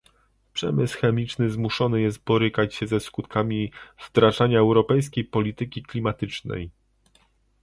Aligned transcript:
Przemysł 0.53 0.97
chemiczny 0.99 1.49
zmuszony 1.49 2.01
jest 2.01 2.23
borykać 2.23 2.75
się 2.75 2.87
ze 2.87 2.99
skutkami 2.99 3.71
wdrażania 4.05 4.59
europejskiej 4.59 5.23
polityki 5.25 5.83
klimatycznej 5.83 6.69